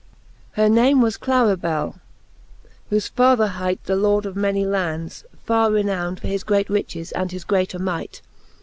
IV. 0.01 0.55
Her 0.55 0.67
name 0.67 0.99
was 0.99 1.15
Clarthell^ 1.19 1.99
whofe 2.91 3.11
father 3.11 3.45
hight 3.45 3.83
The 3.83 3.95
Lord 3.95 4.25
of 4.25 4.35
Many 4.35 4.63
Hands, 4.63 5.23
farre 5.45 5.69
renound 5.69 6.21
For 6.21 6.27
his 6.27 6.43
great 6.43 6.71
riches, 6.71 7.11
and 7.11 7.31
his 7.31 7.43
greater 7.43 7.77
might. 7.77 8.23